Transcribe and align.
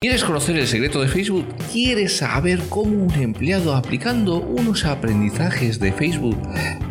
¿Quieres 0.00 0.22
conocer 0.22 0.56
el 0.56 0.68
secreto 0.68 1.00
de 1.00 1.08
Facebook? 1.08 1.44
¿Quieres 1.72 2.18
saber 2.18 2.60
cómo 2.68 3.02
un 3.02 3.14
empleado 3.14 3.74
aplicando 3.74 4.38
unos 4.38 4.84
aprendizajes 4.84 5.80
de 5.80 5.92
Facebook 5.92 6.40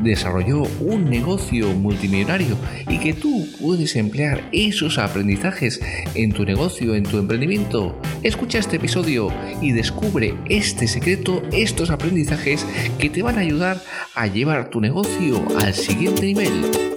desarrolló 0.03 0.63
un 0.81 1.09
negocio 1.09 1.69
multimillonario 1.69 2.57
y 2.89 2.99
que 2.99 3.13
tú 3.13 3.47
puedes 3.61 3.95
emplear 3.95 4.49
esos 4.51 4.97
aprendizajes 4.97 5.79
en 6.15 6.33
tu 6.33 6.43
negocio, 6.43 6.95
en 6.95 7.03
tu 7.03 7.17
emprendimiento? 7.17 7.97
Escucha 8.23 8.59
este 8.59 8.75
episodio 8.75 9.33
y 9.61 9.71
descubre 9.71 10.35
este 10.49 10.85
secreto, 10.89 11.43
estos 11.53 11.91
aprendizajes 11.91 12.65
que 12.99 13.09
te 13.09 13.23
van 13.23 13.37
a 13.37 13.41
ayudar 13.41 13.81
a 14.15 14.27
llevar 14.27 14.69
tu 14.69 14.81
negocio 14.81 15.47
al 15.61 15.73
siguiente 15.73 16.25
nivel. 16.25 16.96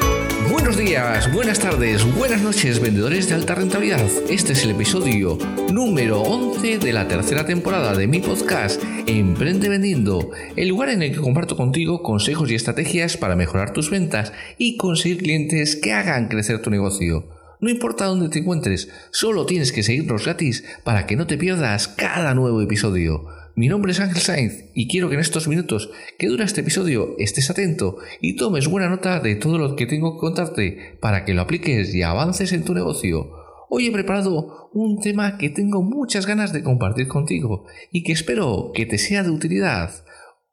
Buenos 0.61 0.77
días, 0.77 1.33
buenas 1.33 1.59
tardes, 1.59 2.05
buenas 2.15 2.43
noches, 2.43 2.79
vendedores 2.79 3.27
de 3.27 3.33
alta 3.33 3.55
rentabilidad. 3.55 4.07
Este 4.29 4.53
es 4.53 4.63
el 4.63 4.69
episodio 4.69 5.39
número 5.73 6.21
11 6.21 6.77
de 6.77 6.93
la 6.93 7.07
tercera 7.07 7.47
temporada 7.47 7.95
de 7.95 8.05
mi 8.05 8.19
podcast 8.19 8.79
Emprende 9.07 9.69
Vendiendo, 9.69 10.29
el 10.55 10.67
lugar 10.69 10.89
en 10.89 11.01
el 11.01 11.13
que 11.13 11.19
comparto 11.19 11.57
contigo 11.57 12.03
consejos 12.03 12.51
y 12.51 12.55
estrategias 12.55 13.17
para 13.17 13.35
mejorar 13.35 13.73
tus 13.73 13.89
ventas 13.89 14.33
y 14.59 14.77
conseguir 14.77 15.23
clientes 15.23 15.75
que 15.75 15.93
hagan 15.93 16.27
crecer 16.27 16.61
tu 16.61 16.69
negocio. 16.69 17.25
No 17.59 17.71
importa 17.71 18.05
dónde 18.05 18.29
te 18.29 18.39
encuentres, 18.39 18.89
solo 19.09 19.47
tienes 19.47 19.71
que 19.71 19.81
seguirnos 19.81 20.25
gratis 20.25 20.63
para 20.83 21.07
que 21.07 21.15
no 21.15 21.25
te 21.25 21.39
pierdas 21.39 21.87
cada 21.87 22.35
nuevo 22.35 22.61
episodio. 22.61 23.25
Mi 23.53 23.67
nombre 23.67 23.91
es 23.91 23.99
Ángel 23.99 24.21
Sainz 24.21 24.65
y 24.73 24.87
quiero 24.87 25.09
que 25.09 25.15
en 25.15 25.19
estos 25.19 25.49
minutos 25.49 25.91
que 26.17 26.27
dura 26.27 26.45
este 26.45 26.61
episodio 26.61 27.15
estés 27.19 27.49
atento 27.49 27.97
y 28.21 28.37
tomes 28.37 28.69
buena 28.69 28.87
nota 28.87 29.19
de 29.19 29.35
todo 29.35 29.57
lo 29.57 29.75
que 29.75 29.85
tengo 29.85 30.13
que 30.13 30.19
contarte 30.19 30.97
para 31.01 31.25
que 31.25 31.33
lo 31.33 31.41
apliques 31.41 31.93
y 31.93 32.01
avances 32.01 32.53
en 32.53 32.63
tu 32.63 32.73
negocio. 32.73 33.29
Hoy 33.69 33.87
he 33.87 33.91
preparado 33.91 34.69
un 34.73 35.01
tema 35.01 35.37
que 35.37 35.49
tengo 35.49 35.83
muchas 35.83 36.25
ganas 36.25 36.53
de 36.53 36.63
compartir 36.63 37.09
contigo 37.09 37.65
y 37.91 38.03
que 38.03 38.13
espero 38.13 38.71
que 38.73 38.85
te 38.85 38.97
sea 38.97 39.21
de 39.23 39.31
utilidad. 39.31 39.91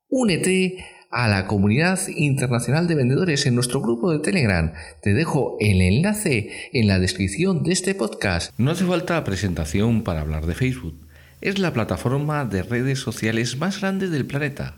Únete 0.09 0.84
a 1.11 1.28
la 1.28 1.47
comunidad 1.47 2.01
internacional 2.09 2.89
de 2.89 2.97
vendedores 2.97 3.47
en 3.47 3.55
nuestro 3.55 3.81
grupo 3.81 4.11
de 4.11 4.19
Telegram. 4.19 4.72
Te 5.03 5.15
dejo 5.15 5.56
el 5.61 5.81
enlace 5.81 6.51
en 6.72 6.89
la 6.89 6.99
descripción 6.99 7.62
de 7.62 7.72
este 7.72 7.95
podcast. 7.95 8.53
No 8.59 8.72
hace 8.72 8.84
falta 8.84 9.22
presentación 9.22 10.03
para 10.03 10.21
hablar 10.21 10.47
de 10.47 10.55
Facebook 10.55 11.08
es 11.41 11.59
la 11.59 11.72
plataforma 11.72 12.44
de 12.44 12.62
redes 12.62 12.99
sociales 12.99 13.59
más 13.59 13.81
grande 13.81 14.09
del 14.09 14.26
planeta. 14.26 14.75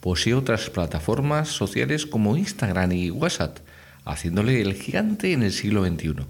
Posee 0.00 0.34
otras 0.34 0.68
plataformas 0.68 1.48
sociales 1.48 2.06
como 2.06 2.36
Instagram 2.36 2.90
y 2.92 3.10
WhatsApp, 3.10 3.58
haciéndole 4.04 4.60
el 4.60 4.74
gigante 4.74 5.32
en 5.32 5.44
el 5.44 5.52
siglo 5.52 5.86
XXI. 5.86 6.26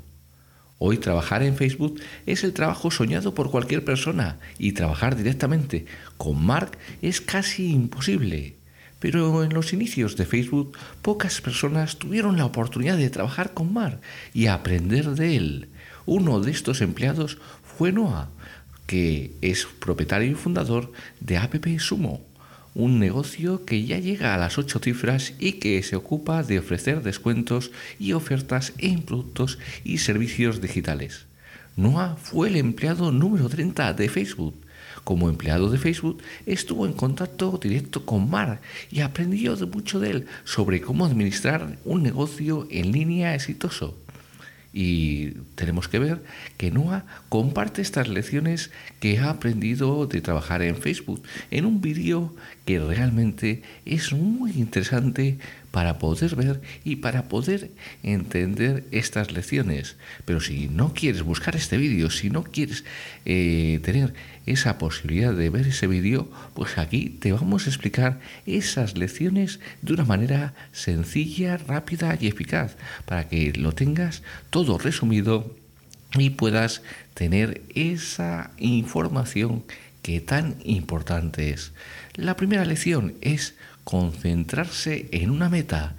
Hoy 0.78 0.98
trabajar 0.98 1.42
en 1.42 1.56
Facebook 1.56 2.00
es 2.26 2.44
el 2.44 2.52
trabajo 2.52 2.90
soñado 2.90 3.34
por 3.34 3.50
cualquier 3.50 3.84
persona 3.84 4.38
y 4.58 4.72
trabajar 4.72 5.16
directamente 5.16 5.86
con 6.18 6.44
Mark 6.44 6.76
es 7.00 7.20
casi 7.20 7.70
imposible. 7.70 8.56
Pero 8.98 9.42
en 9.42 9.54
los 9.54 9.72
inicios 9.72 10.16
de 10.16 10.26
Facebook 10.26 10.76
pocas 11.00 11.40
personas 11.40 11.96
tuvieron 11.96 12.36
la 12.36 12.44
oportunidad 12.44 12.98
de 12.98 13.10
trabajar 13.10 13.54
con 13.54 13.72
Mark 13.72 14.00
y 14.34 14.48
aprender 14.48 15.10
de 15.10 15.36
él. 15.36 15.68
Uno 16.04 16.40
de 16.40 16.50
estos 16.50 16.80
empleados 16.82 17.38
fue 17.78 17.92
Noah, 17.92 18.28
que 18.86 19.32
es 19.40 19.66
propietario 19.78 20.30
y 20.30 20.34
fundador 20.34 20.92
de 21.20 21.36
App 21.36 21.54
Sumo, 21.78 22.20
un 22.74 22.98
negocio 22.98 23.64
que 23.64 23.84
ya 23.84 23.98
llega 23.98 24.34
a 24.34 24.38
las 24.38 24.58
ocho 24.58 24.78
cifras 24.78 25.34
y 25.38 25.54
que 25.54 25.82
se 25.82 25.96
ocupa 25.96 26.42
de 26.42 26.58
ofrecer 26.58 27.02
descuentos 27.02 27.70
y 27.98 28.12
ofertas 28.12 28.72
en 28.78 29.02
productos 29.02 29.58
y 29.84 29.98
servicios 29.98 30.60
digitales. 30.60 31.26
Noah 31.76 32.16
fue 32.16 32.48
el 32.48 32.56
empleado 32.56 33.12
número 33.12 33.48
30 33.48 33.94
de 33.94 34.08
Facebook. 34.08 34.54
Como 35.04 35.28
empleado 35.28 35.68
de 35.68 35.78
Facebook, 35.78 36.22
estuvo 36.46 36.86
en 36.86 36.92
contacto 36.92 37.58
directo 37.60 38.06
con 38.06 38.30
Mark 38.30 38.60
y 38.90 39.00
aprendió 39.00 39.56
mucho 39.66 39.98
de 39.98 40.10
él 40.10 40.26
sobre 40.44 40.80
cómo 40.80 41.04
administrar 41.04 41.78
un 41.84 42.02
negocio 42.02 42.68
en 42.70 42.92
línea 42.92 43.34
exitoso. 43.34 43.96
Y 44.72 45.32
tenemos 45.54 45.88
que 45.88 45.98
ver 45.98 46.22
que 46.56 46.70
Noah 46.70 47.04
comparte 47.28 47.82
estas 47.82 48.08
lecciones 48.08 48.70
que 49.00 49.18
ha 49.18 49.30
aprendido 49.30 50.06
de 50.06 50.20
trabajar 50.20 50.62
en 50.62 50.76
Facebook 50.76 51.22
en 51.50 51.66
un 51.66 51.80
vídeo 51.80 52.34
que 52.64 52.78
realmente 52.78 53.62
es 53.84 54.12
muy 54.12 54.52
interesante 54.52 55.38
para 55.72 55.98
poder 55.98 56.36
ver 56.36 56.60
y 56.84 56.96
para 56.96 57.24
poder 57.24 57.70
entender 58.04 58.84
estas 58.92 59.32
lecciones. 59.32 59.96
Pero 60.24 60.40
si 60.40 60.68
no 60.68 60.94
quieres 60.94 61.22
buscar 61.22 61.56
este 61.56 61.78
vídeo, 61.78 62.10
si 62.10 62.30
no 62.30 62.44
quieres 62.44 62.84
eh, 63.24 63.80
tener 63.82 64.14
esa 64.46 64.78
posibilidad 64.78 65.32
de 65.32 65.50
ver 65.50 65.66
ese 65.66 65.86
vídeo, 65.86 66.30
pues 66.54 66.78
aquí 66.78 67.08
te 67.08 67.32
vamos 67.32 67.66
a 67.66 67.70
explicar 67.70 68.20
esas 68.46 68.96
lecciones 68.96 69.60
de 69.80 69.94
una 69.94 70.04
manera 70.04 70.54
sencilla, 70.72 71.56
rápida 71.56 72.16
y 72.20 72.28
eficaz, 72.28 72.76
para 73.06 73.28
que 73.28 73.52
lo 73.54 73.72
tengas 73.72 74.22
todo 74.50 74.78
resumido 74.78 75.56
y 76.18 76.30
puedas 76.30 76.82
tener 77.14 77.62
esa 77.74 78.50
información 78.58 79.64
que 80.02 80.20
tan 80.20 80.56
importante 80.64 81.50
es. 81.50 81.72
La 82.14 82.36
primera 82.36 82.64
lección 82.64 83.14
es 83.20 83.54
concentrarse 83.84 85.08
en 85.12 85.30
una 85.30 85.48
meta. 85.48 85.94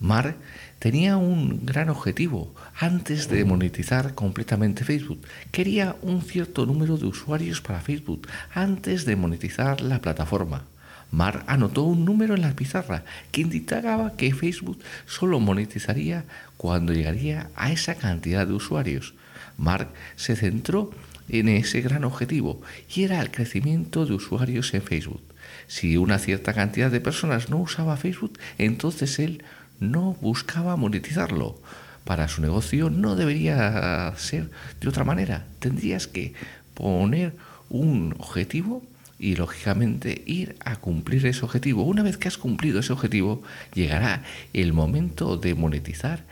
Mar 0.00 0.36
tenía 0.78 1.16
un 1.16 1.64
gran 1.64 1.88
objetivo 1.90 2.54
antes 2.78 3.28
de 3.28 3.44
monetizar 3.44 4.14
completamente 4.14 4.84
Facebook. 4.84 5.20
Quería 5.52 5.96
un 6.02 6.22
cierto 6.22 6.66
número 6.66 6.96
de 6.96 7.06
usuarios 7.06 7.60
para 7.60 7.80
Facebook 7.80 8.26
antes 8.52 9.04
de 9.04 9.14
monetizar 9.14 9.80
la 9.80 10.00
plataforma. 10.00 10.64
Mar 11.12 11.44
anotó 11.46 11.84
un 11.84 12.04
número 12.04 12.34
en 12.34 12.40
la 12.40 12.56
pizarra 12.56 13.04
que 13.30 13.42
indicaba 13.42 14.16
que 14.16 14.34
Facebook 14.34 14.78
solo 15.06 15.38
monetizaría 15.40 16.24
cuando 16.56 16.92
llegaría 16.92 17.50
a 17.54 17.70
esa 17.70 17.94
cantidad 17.94 18.46
de 18.46 18.54
usuarios. 18.54 19.14
Mark 19.58 19.88
se 20.16 20.34
centró 20.34 20.90
en 21.28 21.48
ese 21.48 21.80
gran 21.80 22.04
objetivo 22.04 22.62
y 22.92 23.04
era 23.04 23.20
el 23.20 23.30
crecimiento 23.30 24.06
de 24.06 24.14
usuarios 24.14 24.72
en 24.74 24.82
Facebook. 24.82 25.22
Si 25.66 25.96
una 25.96 26.18
cierta 26.18 26.52
cantidad 26.52 26.90
de 26.90 27.00
personas 27.00 27.48
no 27.48 27.58
usaba 27.58 27.96
Facebook, 27.96 28.38
entonces 28.58 29.18
él 29.18 29.42
no 29.80 30.16
buscaba 30.20 30.76
monetizarlo. 30.76 31.60
Para 32.04 32.28
su 32.28 32.42
negocio 32.42 32.90
no 32.90 33.14
debería 33.14 34.12
ser 34.16 34.50
de 34.80 34.88
otra 34.88 35.04
manera. 35.04 35.46
Tendrías 35.60 36.06
que 36.06 36.34
poner 36.74 37.34
un 37.68 38.14
objetivo 38.18 38.82
y 39.18 39.36
lógicamente 39.36 40.22
ir 40.26 40.56
a 40.64 40.76
cumplir 40.76 41.24
ese 41.26 41.44
objetivo. 41.44 41.84
Una 41.84 42.02
vez 42.02 42.16
que 42.16 42.26
has 42.26 42.38
cumplido 42.38 42.80
ese 42.80 42.92
objetivo, 42.92 43.42
llegará 43.72 44.24
el 44.52 44.72
momento 44.72 45.36
de 45.36 45.54
monetizar 45.54 46.24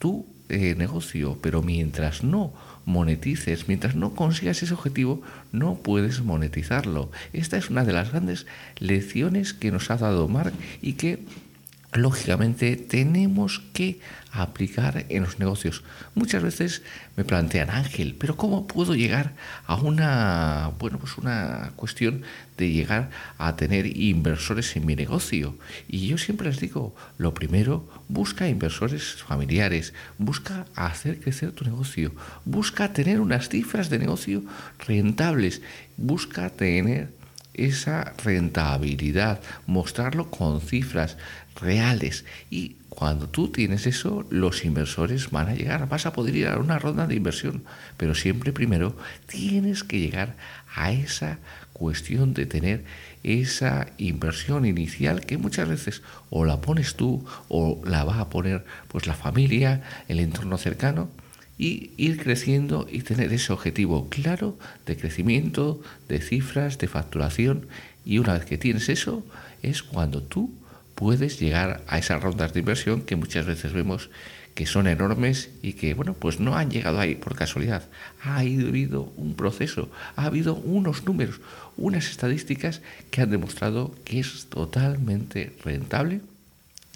tu 0.00 0.26
eh, 0.48 0.74
negocio, 0.76 1.38
pero 1.40 1.62
mientras 1.62 2.24
no 2.24 2.52
monetices. 2.84 3.68
Mientras 3.68 3.94
no 3.94 4.14
consigas 4.14 4.62
ese 4.62 4.74
objetivo, 4.74 5.22
no 5.52 5.76
puedes 5.76 6.22
monetizarlo. 6.22 7.10
Esta 7.32 7.56
es 7.56 7.70
una 7.70 7.84
de 7.84 7.92
las 7.92 8.10
grandes 8.10 8.46
lecciones 8.78 9.54
que 9.54 9.70
nos 9.70 9.90
ha 9.90 9.96
dado 9.96 10.28
Mark 10.28 10.52
y 10.80 10.94
que 10.94 11.20
lógicamente 11.92 12.76
tenemos 12.76 13.62
que 13.72 14.00
aplicar 14.32 15.04
en 15.10 15.24
los 15.24 15.38
negocios. 15.38 15.84
Muchas 16.14 16.42
veces 16.42 16.82
me 17.16 17.24
plantean, 17.24 17.68
Ángel, 17.68 18.16
pero 18.18 18.36
¿cómo 18.36 18.66
puedo 18.66 18.94
llegar 18.94 19.34
a 19.66 19.76
una, 19.76 20.72
bueno, 20.78 20.98
pues 20.98 21.18
una 21.18 21.72
cuestión 21.76 22.22
de 22.56 22.70
llegar 22.70 23.10
a 23.36 23.56
tener 23.56 23.86
inversores 23.94 24.74
en 24.76 24.86
mi 24.86 24.96
negocio? 24.96 25.58
Y 25.86 26.06
yo 26.06 26.16
siempre 26.16 26.48
les 26.48 26.60
digo, 26.60 26.94
lo 27.18 27.34
primero, 27.34 27.86
busca 28.08 28.48
inversores 28.48 29.22
familiares, 29.22 29.92
busca 30.16 30.64
hacer 30.74 31.20
crecer 31.20 31.52
tu 31.52 31.64
negocio, 31.64 32.12
busca 32.46 32.94
tener 32.94 33.20
unas 33.20 33.50
cifras 33.50 33.90
de 33.90 33.98
negocio 33.98 34.42
rentables, 34.86 35.60
busca 35.98 36.48
tener 36.48 37.10
esa 37.54 38.14
rentabilidad, 38.24 39.40
mostrarlo 39.66 40.30
con 40.30 40.60
cifras 40.60 41.16
reales. 41.60 42.24
Y 42.50 42.76
cuando 42.88 43.28
tú 43.28 43.48
tienes 43.48 43.86
eso, 43.86 44.26
los 44.30 44.64
inversores 44.64 45.30
van 45.30 45.48
a 45.48 45.54
llegar, 45.54 45.88
vas 45.88 46.06
a 46.06 46.12
poder 46.12 46.36
ir 46.36 46.48
a 46.48 46.58
una 46.58 46.78
ronda 46.78 47.06
de 47.06 47.14
inversión, 47.14 47.64
pero 47.96 48.14
siempre 48.14 48.52
primero 48.52 48.96
tienes 49.26 49.82
que 49.82 49.98
llegar 49.98 50.36
a 50.74 50.92
esa 50.92 51.38
cuestión 51.72 52.34
de 52.34 52.46
tener 52.46 52.84
esa 53.22 53.88
inversión 53.98 54.66
inicial 54.66 55.24
que 55.24 55.38
muchas 55.38 55.68
veces 55.68 56.02
o 56.30 56.44
la 56.44 56.60
pones 56.60 56.94
tú 56.94 57.24
o 57.48 57.80
la 57.84 58.04
va 58.04 58.20
a 58.20 58.28
poner 58.28 58.64
pues 58.88 59.06
la 59.06 59.14
familia, 59.14 59.82
el 60.08 60.20
entorno 60.20 60.58
cercano 60.58 61.08
y 61.58 61.92
ir 61.96 62.22
creciendo 62.22 62.86
y 62.90 63.02
tener 63.02 63.32
ese 63.32 63.52
objetivo 63.52 64.08
claro 64.08 64.58
de 64.86 64.96
crecimiento, 64.96 65.80
de 66.08 66.20
cifras, 66.20 66.78
de 66.78 66.88
facturación. 66.88 67.68
Y 68.04 68.18
una 68.18 68.34
vez 68.34 68.44
que 68.44 68.58
tienes 68.58 68.88
eso, 68.88 69.24
es 69.62 69.82
cuando 69.82 70.22
tú 70.22 70.50
puedes 70.94 71.40
llegar 71.40 71.82
a 71.86 71.98
esas 71.98 72.22
rondas 72.22 72.52
de 72.52 72.60
inversión 72.60 73.02
que 73.02 73.16
muchas 73.16 73.46
veces 73.46 73.72
vemos 73.72 74.10
que 74.54 74.66
son 74.66 74.86
enormes 74.86 75.50
y 75.62 75.72
que, 75.74 75.94
bueno, 75.94 76.14
pues 76.14 76.38
no 76.38 76.56
han 76.56 76.70
llegado 76.70 77.00
ahí 77.00 77.14
por 77.14 77.34
casualidad. 77.34 77.84
Ha 78.22 78.38
habido 78.38 79.12
un 79.16 79.34
proceso, 79.34 79.90
ha 80.14 80.26
habido 80.26 80.54
unos 80.54 81.04
números, 81.04 81.40
unas 81.76 82.10
estadísticas 82.10 82.82
que 83.10 83.22
han 83.22 83.30
demostrado 83.30 83.94
que 84.04 84.20
es 84.20 84.46
totalmente 84.50 85.56
rentable 85.64 86.20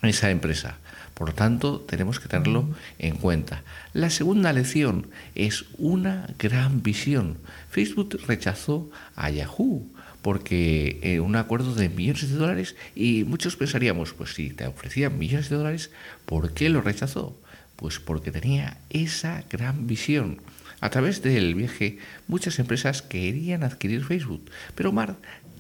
esa 0.02 0.30
empresa. 0.30 0.76
Por 1.14 1.28
lo 1.28 1.34
tanto, 1.34 1.80
tenemos 1.80 2.20
que 2.20 2.28
tenerlo 2.28 2.68
en 2.98 3.16
cuenta. 3.16 3.62
La 3.94 4.10
segunda 4.10 4.52
lección 4.52 5.06
es 5.34 5.64
una 5.78 6.28
gran 6.38 6.82
visión. 6.82 7.38
Facebook 7.70 8.20
rechazó 8.26 8.90
a 9.14 9.30
Yahoo 9.30 9.88
porque 10.26 10.98
eh, 11.04 11.20
un 11.20 11.36
acuerdo 11.36 11.72
de 11.72 11.88
millones 11.88 12.28
de 12.28 12.36
dólares 12.36 12.74
y 12.96 13.22
muchos 13.22 13.54
pensaríamos, 13.54 14.12
pues 14.12 14.34
si 14.34 14.50
te 14.50 14.66
ofrecían 14.66 15.16
millones 15.16 15.50
de 15.50 15.54
dólares, 15.54 15.92
¿por 16.24 16.52
qué 16.52 16.68
lo 16.68 16.80
rechazó? 16.80 17.40
Pues 17.76 18.00
porque 18.00 18.32
tenía 18.32 18.78
esa 18.90 19.44
gran 19.48 19.86
visión. 19.86 20.40
A 20.80 20.90
través 20.90 21.22
del 21.22 21.54
viaje, 21.54 21.98
muchas 22.26 22.58
empresas 22.58 23.02
querían 23.02 23.62
adquirir 23.62 24.04
Facebook, 24.04 24.50
pero 24.74 24.90
Mar 24.90 25.14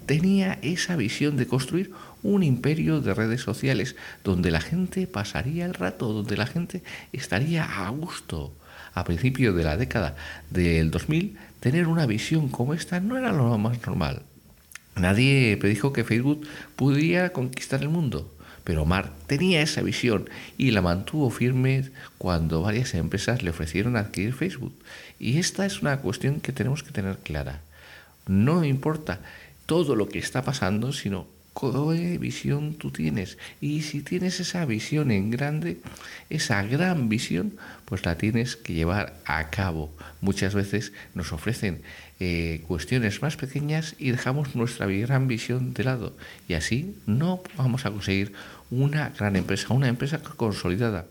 tenía 0.04 0.58
esa 0.62 0.96
visión 0.96 1.36
de 1.36 1.46
construir 1.46 1.92
un 2.24 2.42
imperio 2.42 3.00
de 3.00 3.14
redes 3.14 3.42
sociales 3.42 3.94
donde 4.24 4.50
la 4.50 4.60
gente 4.60 5.06
pasaría 5.06 5.64
el 5.64 5.74
rato, 5.74 6.12
donde 6.12 6.36
la 6.36 6.46
gente 6.48 6.82
estaría 7.12 7.86
a 7.86 7.88
gusto. 7.90 8.52
A 8.94 9.04
principio 9.04 9.52
de 9.52 9.62
la 9.62 9.76
década 9.76 10.16
del 10.50 10.90
2000, 10.90 11.38
tener 11.60 11.86
una 11.86 12.06
visión 12.06 12.48
como 12.48 12.74
esta 12.74 12.98
no 12.98 13.16
era 13.16 13.30
lo 13.30 13.56
más 13.58 13.86
normal. 13.86 14.24
Nadie 14.96 15.56
predijo 15.58 15.92
que 15.92 16.04
Facebook 16.04 16.46
pudiera 16.74 17.30
conquistar 17.30 17.82
el 17.82 17.90
mundo, 17.90 18.34
pero 18.64 18.86
Mark 18.86 19.12
tenía 19.26 19.60
esa 19.60 19.82
visión 19.82 20.28
y 20.56 20.70
la 20.70 20.80
mantuvo 20.80 21.30
firme 21.30 21.90
cuando 22.18 22.62
varias 22.62 22.94
empresas 22.94 23.42
le 23.42 23.50
ofrecieron 23.50 23.96
adquirir 23.96 24.32
Facebook. 24.32 24.74
Y 25.18 25.38
esta 25.38 25.66
es 25.66 25.82
una 25.82 25.98
cuestión 25.98 26.40
que 26.40 26.52
tenemos 26.52 26.82
que 26.82 26.92
tener 26.92 27.18
clara. 27.18 27.60
No 28.26 28.64
importa 28.64 29.20
todo 29.66 29.96
lo 29.96 30.08
que 30.08 30.18
está 30.18 30.42
pasando, 30.42 30.92
sino 30.92 31.26
qué 31.58 32.18
visión 32.18 32.74
tú 32.74 32.90
tienes. 32.90 33.38
Y 33.60 33.82
si 33.82 34.02
tienes 34.02 34.40
esa 34.40 34.64
visión 34.66 35.10
en 35.10 35.30
grande, 35.30 35.78
esa 36.28 36.62
gran 36.62 37.08
visión, 37.08 37.56
pues 37.84 38.04
la 38.04 38.18
tienes 38.18 38.56
que 38.56 38.74
llevar 38.74 39.16
a 39.24 39.48
cabo. 39.50 39.90
Muchas 40.20 40.54
veces 40.54 40.92
nos 41.14 41.32
ofrecen 41.32 41.82
eh, 42.20 42.62
cuestiones 42.66 43.22
más 43.22 43.36
pequeñas 43.36 43.94
y 43.98 44.10
dejamos 44.10 44.54
nuestra 44.54 44.86
gran 44.86 45.28
visión 45.28 45.72
de 45.72 45.84
lado. 45.84 46.16
Y 46.48 46.54
así 46.54 46.96
no 47.06 47.42
vamos 47.56 47.86
a 47.86 47.90
conseguir 47.90 48.32
una 48.70 49.10
gran 49.10 49.36
empresa, 49.36 49.72
una 49.72 49.88
empresa 49.88 50.18
consolidada. 50.18 51.06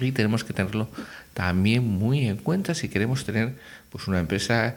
Y 0.00 0.12
tenemos 0.12 0.44
que 0.44 0.54
tenerlo 0.54 0.88
también 1.34 1.84
muy 1.84 2.26
en 2.26 2.36
cuenta 2.36 2.74
si 2.74 2.88
queremos 2.88 3.24
tener 3.24 3.56
pues 3.90 4.06
una 4.06 4.20
empresa 4.20 4.76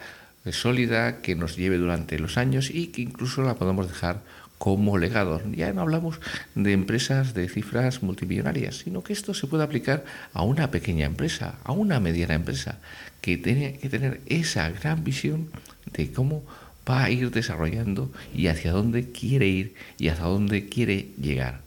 sólida 0.51 1.21
que 1.21 1.35
nos 1.35 1.55
lleve 1.55 1.77
durante 1.77 2.17
los 2.17 2.37
años 2.37 2.71
y 2.71 2.87
que 2.87 3.03
incluso 3.03 3.43
la 3.43 3.55
podemos 3.55 3.87
dejar 3.87 4.21
como 4.61 4.99
legado. 4.99 5.41
Ya 5.55 5.73
no 5.73 5.81
hablamos 5.81 6.19
de 6.53 6.73
empresas 6.73 7.33
de 7.33 7.49
cifras 7.49 8.03
multimillonarias, 8.03 8.75
sino 8.75 9.01
que 9.01 9.11
esto 9.11 9.33
se 9.33 9.47
puede 9.47 9.63
aplicar 9.63 10.05
a 10.33 10.43
una 10.43 10.69
pequeña 10.69 11.07
empresa, 11.07 11.55
a 11.63 11.71
una 11.71 11.99
mediana 11.99 12.35
empresa, 12.35 12.77
que 13.21 13.37
tiene 13.37 13.79
que 13.79 13.89
tener 13.89 14.21
esa 14.27 14.69
gran 14.69 15.03
visión 15.03 15.49
de 15.93 16.11
cómo 16.11 16.43
va 16.87 17.05
a 17.05 17.09
ir 17.09 17.31
desarrollando 17.31 18.11
y 18.35 18.49
hacia 18.49 18.71
dónde 18.71 19.11
quiere 19.11 19.47
ir 19.47 19.73
y 19.97 20.09
hacia 20.09 20.25
dónde 20.25 20.69
quiere 20.69 21.07
llegar. 21.19 21.61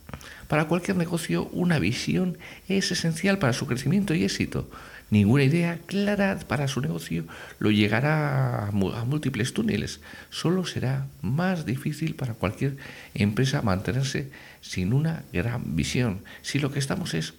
Para 0.46 0.68
cualquier 0.68 0.96
negocio, 0.96 1.46
una 1.46 1.80
visión 1.80 2.38
es 2.68 2.92
esencial 2.92 3.40
para 3.40 3.54
su 3.54 3.66
crecimiento 3.66 4.14
y 4.14 4.22
éxito 4.22 4.70
ninguna 5.14 5.44
idea 5.44 5.78
clara 5.86 6.38
para 6.46 6.66
su 6.66 6.80
negocio 6.80 7.24
lo 7.60 7.70
llegará 7.70 8.66
a, 8.66 8.72
múltiples 8.72 9.54
túneles. 9.54 10.00
Solo 10.30 10.66
será 10.66 11.06
más 11.22 11.64
difícil 11.64 12.14
para 12.14 12.34
cualquier 12.34 12.76
empresa 13.14 13.62
mantenerse 13.62 14.30
sin 14.60 14.92
una 14.92 15.22
gran 15.32 15.76
visión. 15.76 16.20
Si 16.42 16.58
lo 16.58 16.72
que 16.72 16.80
estamos 16.80 17.14
es 17.14 17.34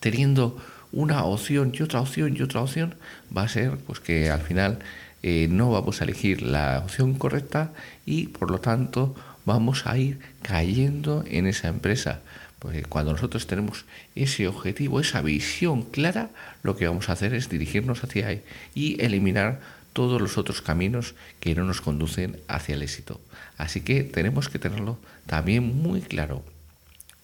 teniendo 0.00 0.58
una 0.92 1.24
opción 1.24 1.72
y 1.72 1.82
otra 1.82 2.00
opción 2.00 2.36
y 2.36 2.42
otra 2.42 2.60
opción, 2.60 2.96
va 3.34 3.44
a 3.44 3.48
ser 3.48 3.76
pues 3.78 4.00
que 4.00 4.28
al 4.28 4.40
final 4.40 4.80
eh, 5.22 5.46
no 5.48 5.70
vamos 5.70 6.00
a 6.00 6.04
elegir 6.04 6.42
la 6.42 6.80
opción 6.84 7.14
correcta 7.14 7.72
y 8.04 8.26
por 8.26 8.50
lo 8.50 8.58
tanto 8.58 9.14
vamos 9.44 9.86
a 9.86 9.96
ir 9.96 10.18
cayendo 10.42 11.24
en 11.28 11.46
esa 11.46 11.68
empresa. 11.68 12.20
Porque 12.60 12.82
cuando 12.82 13.12
nosotros 13.12 13.46
tenemos 13.46 13.86
ese 14.14 14.46
objetivo, 14.46 15.00
esa 15.00 15.22
visión 15.22 15.82
clara, 15.82 16.30
lo 16.62 16.76
que 16.76 16.86
vamos 16.86 17.08
a 17.08 17.12
hacer 17.12 17.34
es 17.34 17.48
dirigirnos 17.48 18.04
hacia 18.04 18.28
ahí 18.28 18.42
y 18.74 19.02
eliminar 19.02 19.60
todos 19.92 20.20
los 20.20 20.38
otros 20.38 20.62
caminos 20.62 21.14
que 21.40 21.54
no 21.54 21.64
nos 21.64 21.80
conducen 21.80 22.38
hacia 22.46 22.74
el 22.74 22.82
éxito. 22.82 23.20
Así 23.56 23.80
que 23.80 24.04
tenemos 24.04 24.48
que 24.48 24.58
tenerlo 24.58 24.98
también 25.26 25.82
muy 25.82 26.02
claro. 26.02 26.44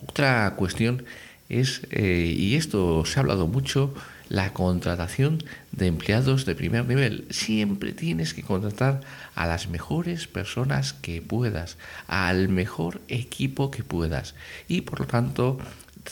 Otra 0.06 0.54
cuestión 0.56 1.04
es, 1.48 1.82
eh, 1.90 2.34
y 2.36 2.56
esto 2.56 3.04
se 3.04 3.18
ha 3.18 3.22
hablado 3.22 3.46
mucho, 3.46 3.94
la 4.28 4.52
contratación 4.52 5.44
de 5.72 5.86
empleados 5.86 6.46
de 6.46 6.54
primer 6.54 6.86
nivel. 6.86 7.26
Siempre 7.30 7.92
tienes 7.92 8.34
que 8.34 8.42
contratar 8.42 9.00
a 9.34 9.46
las 9.46 9.68
mejores 9.68 10.26
personas 10.26 10.92
que 10.94 11.22
puedas, 11.22 11.78
al 12.08 12.48
mejor 12.48 13.00
equipo 13.08 13.70
que 13.70 13.84
puedas. 13.84 14.34
Y 14.68 14.80
por 14.80 15.00
lo 15.00 15.06
tanto, 15.06 15.58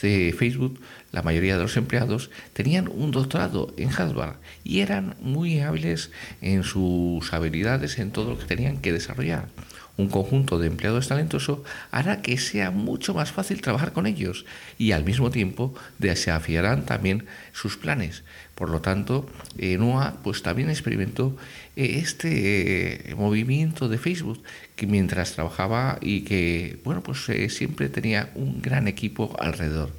de 0.00 0.34
Facebook, 0.36 0.80
la 1.12 1.22
mayoría 1.22 1.56
de 1.56 1.62
los 1.62 1.76
empleados 1.76 2.30
tenían 2.52 2.88
un 2.88 3.10
doctorado 3.10 3.72
en 3.76 3.90
Harvard 3.90 4.36
y 4.64 4.80
eran 4.80 5.16
muy 5.20 5.60
hábiles 5.60 6.10
en 6.40 6.64
sus 6.64 7.32
habilidades, 7.32 7.98
en 7.98 8.10
todo 8.10 8.30
lo 8.30 8.38
que 8.38 8.46
tenían 8.46 8.78
que 8.78 8.92
desarrollar 8.92 9.48
un 9.96 10.08
conjunto 10.08 10.58
de 10.58 10.66
empleados 10.66 11.08
talentosos 11.08 11.60
hará 11.90 12.20
que 12.20 12.36
sea 12.38 12.70
mucho 12.70 13.14
más 13.14 13.32
fácil 13.32 13.60
trabajar 13.60 13.92
con 13.92 14.06
ellos 14.06 14.44
y 14.78 14.92
al 14.92 15.04
mismo 15.04 15.30
tiempo 15.30 15.74
desafiarán 15.98 16.84
también 16.84 17.26
sus 17.52 17.76
planes. 17.76 18.24
Por 18.54 18.70
lo 18.70 18.80
tanto, 18.80 19.28
eh, 19.58 19.78
NOAA 19.78 20.22
pues 20.22 20.42
también 20.42 20.70
experimentó 20.70 21.36
eh, 21.76 21.98
este 21.98 23.10
eh, 23.10 23.14
movimiento 23.14 23.88
de 23.88 23.98
Facebook 23.98 24.42
que 24.76 24.86
mientras 24.86 25.32
trabajaba 25.32 25.98
y 26.00 26.22
que 26.22 26.80
bueno 26.84 27.02
pues 27.02 27.26
siempre 27.48 27.88
tenía 27.88 28.30
un 28.34 28.60
gran 28.60 28.88
equipo 28.88 29.36
alrededor 29.38 29.90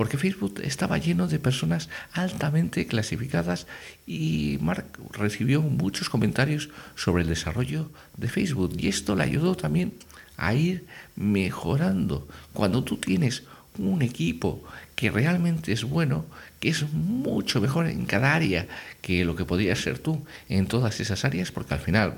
porque 0.00 0.16
Facebook 0.16 0.62
estaba 0.64 0.96
lleno 0.96 1.28
de 1.28 1.38
personas 1.38 1.90
altamente 2.14 2.86
clasificadas 2.86 3.66
y 4.06 4.56
Mark 4.62 4.86
recibió 5.12 5.60
muchos 5.60 6.08
comentarios 6.08 6.70
sobre 6.94 7.22
el 7.22 7.28
desarrollo 7.28 7.90
de 8.16 8.30
Facebook 8.30 8.72
y 8.78 8.88
esto 8.88 9.14
le 9.14 9.24
ayudó 9.24 9.56
también 9.56 9.92
a 10.38 10.54
ir 10.54 10.86
mejorando. 11.16 12.26
Cuando 12.54 12.82
tú 12.82 12.96
tienes 12.96 13.42
un 13.76 14.00
equipo 14.00 14.64
que 14.96 15.10
realmente 15.10 15.70
es 15.70 15.84
bueno, 15.84 16.24
que 16.60 16.70
es 16.70 16.90
mucho 16.94 17.60
mejor 17.60 17.86
en 17.86 18.06
cada 18.06 18.34
área 18.34 18.68
que 19.02 19.26
lo 19.26 19.36
que 19.36 19.44
podrías 19.44 19.80
ser 19.80 19.98
tú 19.98 20.24
en 20.48 20.66
todas 20.66 20.98
esas 21.00 21.26
áreas, 21.26 21.52
porque 21.52 21.74
al 21.74 21.80
final 21.80 22.14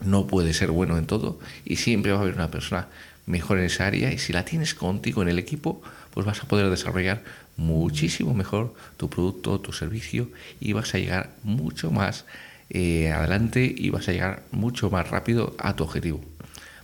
no 0.00 0.26
puede 0.26 0.54
ser 0.54 0.70
bueno 0.70 0.96
en 0.96 1.04
todo 1.04 1.40
y 1.66 1.76
siempre 1.76 2.12
va 2.12 2.20
a 2.20 2.22
haber 2.22 2.36
una 2.36 2.50
persona 2.50 2.88
mejor 3.26 3.58
en 3.58 3.64
esa 3.64 3.86
área 3.86 4.12
y 4.12 4.18
si 4.18 4.32
la 4.32 4.46
tienes 4.46 4.74
contigo 4.74 5.22
en 5.22 5.28
el 5.28 5.38
equipo, 5.38 5.82
pues 6.12 6.26
vas 6.26 6.42
a 6.42 6.48
poder 6.48 6.70
desarrollar 6.70 7.22
muchísimo 7.56 8.34
mejor 8.34 8.74
tu 8.96 9.10
producto, 9.10 9.60
tu 9.60 9.72
servicio 9.72 10.28
y 10.60 10.72
vas 10.72 10.94
a 10.94 10.98
llegar 10.98 11.30
mucho 11.42 11.90
más 11.90 12.24
eh, 12.70 13.10
adelante 13.10 13.72
y 13.76 13.90
vas 13.90 14.08
a 14.08 14.12
llegar 14.12 14.42
mucho 14.50 14.90
más 14.90 15.10
rápido 15.10 15.54
a 15.58 15.76
tu 15.76 15.84
objetivo. 15.84 16.20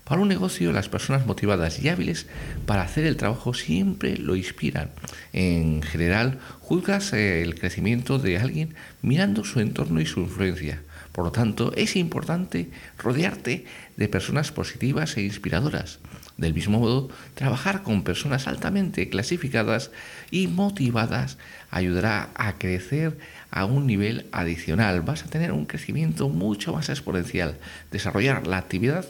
Para 0.08 0.22
un 0.22 0.28
negocio, 0.28 0.72
las 0.72 0.88
personas 0.88 1.26
motivadas 1.26 1.82
y 1.82 1.90
hábiles 1.90 2.26
para 2.64 2.80
hacer 2.80 3.04
el 3.04 3.18
trabajo 3.18 3.52
siempre 3.52 4.16
lo 4.16 4.36
inspiran. 4.36 4.90
En 5.34 5.82
general, 5.82 6.38
juzgas 6.60 7.12
eh, 7.12 7.42
el 7.42 7.54
crecimiento 7.54 8.18
de 8.18 8.38
alguien 8.38 8.74
mirando 9.02 9.44
su 9.44 9.60
entorno 9.60 10.00
y 10.00 10.06
su 10.06 10.20
influencia. 10.20 10.80
Por 11.12 11.26
lo 11.26 11.32
tanto, 11.32 11.74
es 11.76 11.94
importante 11.94 12.70
rodearte 12.96 13.66
de 13.98 14.08
personas 14.08 14.50
positivas 14.50 15.16
e 15.18 15.22
inspiradoras. 15.22 15.98
Del 16.38 16.54
mismo 16.54 16.78
modo, 16.78 17.08
trabajar 17.34 17.82
con 17.82 18.04
personas 18.04 18.46
altamente 18.46 19.08
clasificadas 19.08 19.90
y 20.30 20.46
motivadas 20.46 21.36
ayudará 21.68 22.30
a 22.36 22.58
crecer 22.58 23.18
a 23.50 23.64
un 23.64 23.88
nivel 23.88 24.26
adicional. 24.30 25.02
Vas 25.02 25.24
a 25.24 25.28
tener 25.28 25.50
un 25.50 25.66
crecimiento 25.66 26.28
mucho 26.28 26.72
más 26.72 26.90
exponencial. 26.90 27.58
Desarrollar 27.90 28.46
la 28.46 28.58
actividad 28.58 29.04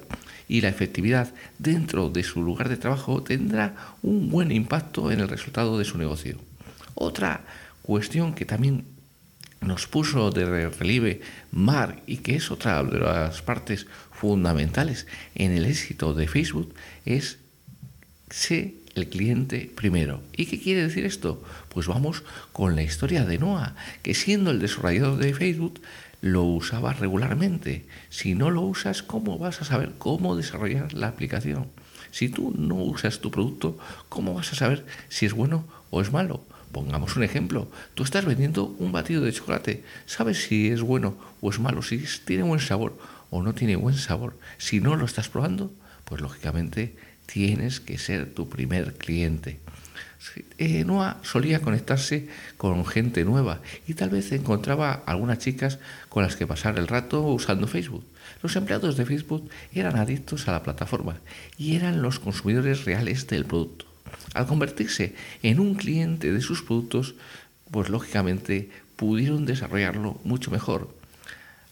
y 0.49 0.63
la 0.63 0.69
efectividad 0.69 1.35
dentro 1.59 2.09
de 2.09 2.23
su 2.23 2.43
lugar 2.43 2.71
de 2.71 2.79
trabajo 2.79 3.23
tendrá 3.23 3.75
un 4.01 4.31
buen 4.31 4.51
impacto 4.51 5.13
en 5.13 5.21
el 5.21 5.29
resultado 5.29 5.79
de 5.79 5.85
su 5.85 5.99
negocio. 5.99 6.39
Otra 6.95 7.43
cuestión 7.83 8.33
que 8.33 8.47
también 8.47 8.87
nos 9.61 9.87
puso 9.87 10.31
de 10.31 10.69
relieve 10.69 11.21
Mark 11.51 12.03
y 12.07 12.19
que 12.19 12.37
es 12.37 12.51
otra 12.51 12.83
de 12.83 12.99
las 12.99 13.43
partes 13.43 13.87
fundamentales 14.13 15.07
en 15.35 15.53
el 15.53 15.65
éxito 15.65 16.15
de 16.15 16.29
Facebook 16.29 16.75
es 17.05 17.39
ser 18.31 18.73
el 18.95 19.09
cliente 19.09 19.71
primero. 19.75 20.23
¿Y 20.37 20.47
qué 20.47 20.61
quiere 20.61 20.83
decir 20.83 21.05
esto? 21.05 21.43
Pues 21.69 21.87
vamos 21.87 22.25
con 22.53 22.77
la 22.77 22.83
historia 22.83 23.25
de 23.25 23.39
Noah, 23.39 23.77
que 24.03 24.15
siendo 24.15 24.51
el 24.51 24.59
desarrollador 24.59 25.19
de 25.19 25.35
Facebook 25.35 25.81
lo 26.21 26.43
usaba 26.43 26.93
regularmente. 26.93 27.87
Si 28.11 28.35
no 28.35 28.51
lo 28.51 28.63
usas, 28.63 29.03
¿cómo 29.03 29.39
vas 29.39 29.63
a 29.63 29.65
saber 29.65 29.95
cómo 29.99 30.37
desarrollar 30.37 30.93
la 30.93 31.09
aplicación? 31.09 31.69
Si 32.11 32.29
tú 32.29 32.55
no 32.57 32.77
usas 32.77 33.21
tu 33.21 33.31
producto, 33.31 33.79
¿cómo 34.09 34.35
vas 34.35 34.53
a 34.53 34.57
saber 34.57 34.85
si 35.09 35.27
es 35.27 35.33
bueno 35.33 35.65
o 35.91 36.01
es 36.01 36.13
malo? 36.13 36.43
Pongamos 36.73 37.17
un 37.17 37.23
ejemplo. 37.23 37.71
Tú 37.95 38.03
estás 38.03 38.25
vendiendo 38.25 38.65
un 38.79 38.93
batido 38.93 39.23
de 39.23 39.33
chocolate. 39.33 39.85
¿Sabes 40.07 40.45
si 40.45 40.69
es 40.69 40.83
bueno 40.83 41.17
o 41.41 41.51
es 41.51 41.59
malo? 41.59 41.83
Si 41.83 42.05
tiene 42.25 42.43
buen 42.43 42.61
sabor 42.61 42.99
o 43.31 43.43
no 43.43 43.55
tiene 43.55 43.77
buen 43.77 43.97
sabor. 43.97 44.39
Si 44.59 44.81
no 44.81 44.97
lo 44.97 45.05
estás 45.05 45.29
probando, 45.29 45.73
pues 46.05 46.21
lógicamente 46.21 46.97
tienes 47.27 47.81
que 47.81 47.99
ser 47.99 48.33
tu 48.35 48.49
primer 48.49 48.95
cliente. 48.95 49.61
Eh, 50.59 50.85
Noah 50.85 51.19
solía 51.23 51.63
conectarse 51.63 52.29
con 52.57 52.85
gente 52.85 53.25
nueva 53.25 53.61
y 53.87 53.95
tal 53.95 54.11
vez 54.11 54.33
encontraba 54.33 55.03
algunas 55.07 55.39
chicas 55.39 55.79
con 56.09 56.23
las 56.23 56.37
que 56.37 56.47
pasar 56.47 56.79
el 56.79 56.89
rato 56.89 57.23
usando 57.23 57.67
Facebook. 57.67 58.05
Los 58.43 58.57
empleados 58.57 58.97
de 58.97 59.07
Facebook 59.07 59.49
eran 59.73 59.97
adictos 59.97 60.49
a 60.49 60.53
la 60.53 60.63
plataforma 60.63 61.19
y 61.57 61.77
eran 61.77 62.03
los 62.03 62.19
consumidores 62.19 62.85
reales 62.85 63.27
del 63.27 63.45
producto. 63.45 63.88
Al 64.35 64.47
convertirse 64.47 65.15
en 65.43 65.61
un 65.61 65.75
cliente 65.75 66.33
de 66.33 66.41
sus 66.41 66.63
productos, 66.63 67.15
pues 67.71 67.89
lógicamente 67.89 68.71
pudieron 68.97 69.47
desarrollarlo 69.47 70.21
mucho 70.25 70.51
mejor. 70.51 70.97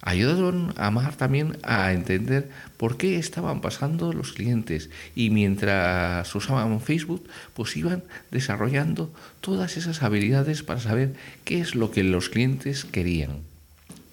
Ayudaron 0.02 0.73
a 0.76 0.93
Mar 0.93 1.16
también 1.16 1.59
a 1.64 1.93
entender 1.93 2.49
por 2.76 2.97
qué 2.97 3.19
estaban 3.19 3.61
pasando 3.61 4.12
los 4.12 4.33
clientes 4.33 4.88
y 5.16 5.31
mientras 5.31 6.33
usaban 6.33 6.81
Facebook, 6.81 7.28
pues 7.55 7.76
iban 7.76 8.05
desarrollando 8.31 9.12
todas 9.40 9.76
esas 9.76 10.05
habilidades 10.05 10.62
para 10.62 10.78
saber 10.78 11.14
qué 11.45 11.61
es 11.61 11.75
lo 11.75 11.90
que 11.90 12.05
los 12.05 12.28
clientes 12.28 12.85
querían. 12.85 13.40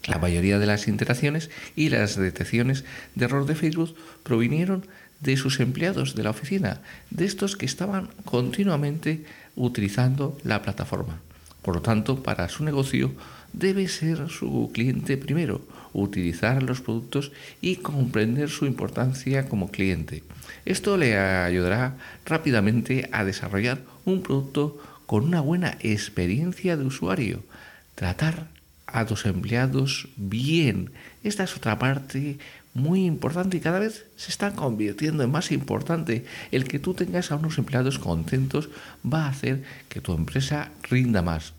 La 0.08 0.18
mayoría 0.18 0.58
de 0.58 0.66
las 0.66 0.88
interacciones 0.88 1.52
y 1.76 1.90
las 1.90 2.18
detecciones 2.18 2.86
de 3.14 3.26
error 3.26 3.46
de 3.46 3.56
Facebook 3.56 3.96
provinieron 4.24 4.82
de 4.82 4.88
sus 5.38 5.60
empleados 5.60 6.16
de 6.16 6.24
la 6.24 6.30
oficina, 6.30 6.82
de 7.10 7.26
estos 7.26 7.56
que 7.56 7.66
estaban 7.66 8.10
continuamente 8.26 9.26
utilizando 9.56 10.38
la 10.44 10.62
plataforma. 10.62 11.20
Por 11.62 11.76
lo 11.76 11.82
tanto, 11.82 12.22
para 12.22 12.50
su 12.50 12.64
negocio 12.64 13.14
debe 13.54 13.88
ser 13.88 14.30
su 14.30 14.72
cliente 14.74 15.18
primero, 15.18 15.62
utilizar 15.94 16.62
los 16.64 16.82
productos 16.82 17.32
y 17.62 17.78
comprender 17.78 18.50
su 18.50 18.66
importancia 18.66 19.48
como 19.48 19.72
cliente. 19.72 20.24
Esto 20.66 20.98
le 20.98 21.18
ayudará 21.18 21.96
rápidamente 22.26 23.10
a 23.12 23.24
desarrollar 23.24 23.82
un 24.06 24.22
producto 24.22 24.78
con 25.06 25.24
una 25.24 25.42
buena 25.42 25.78
experiencia 25.82 26.76
de 26.76 26.86
usuario. 26.86 27.44
Tratar 27.96 28.48
a 28.88 29.06
tus 29.06 29.26
empleados 29.26 30.08
bien. 30.18 30.92
Esta 31.24 31.44
es 31.44 31.56
otra 31.56 31.80
parte 31.80 32.38
muy 32.74 33.06
importante 33.06 33.58
y 33.58 33.60
cada 33.60 33.80
vez 33.80 34.06
se 34.16 34.32
está 34.32 34.54
convirtiendo 34.54 35.24
en 35.24 35.32
más 35.32 35.52
importante. 35.52 36.26
El 36.52 36.66
que 36.66 36.80
tú 36.80 36.94
tengas 36.94 37.32
a 37.32 37.36
unos 37.36 37.58
empleados 37.58 38.00
contentos 38.00 38.70
va 39.06 39.26
a 39.26 39.30
hacer 39.30 39.64
que 39.90 40.02
tu 40.02 40.14
empresa 40.14 40.72
rinda 40.90 41.22
más. 41.22 41.54